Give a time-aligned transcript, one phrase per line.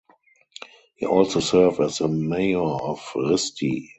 [0.95, 3.89] He also serve as the mayor of Risti.